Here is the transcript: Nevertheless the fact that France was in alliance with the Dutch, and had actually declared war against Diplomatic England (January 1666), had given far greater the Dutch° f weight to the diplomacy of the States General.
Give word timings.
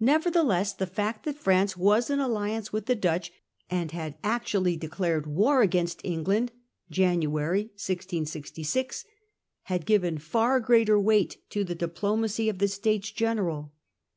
Nevertheless 0.00 0.72
the 0.72 0.84
fact 0.84 1.24
that 1.24 1.36
France 1.36 1.76
was 1.76 2.10
in 2.10 2.18
alliance 2.18 2.72
with 2.72 2.86
the 2.86 2.96
Dutch, 2.96 3.30
and 3.70 3.92
had 3.92 4.16
actually 4.24 4.76
declared 4.76 5.28
war 5.28 5.62
against 5.62 5.98
Diplomatic 5.98 6.18
England 6.18 6.52
(January 6.90 7.60
1666), 7.74 9.04
had 9.70 9.86
given 9.86 10.18
far 10.18 10.58
greater 10.58 10.94
the 10.94 10.98
Dutch° 11.02 11.02
f 11.02 11.06
weight 11.06 11.36
to 11.50 11.62
the 11.62 11.76
diplomacy 11.76 12.48
of 12.48 12.58
the 12.58 12.66
States 12.66 13.12
General. 13.12 13.72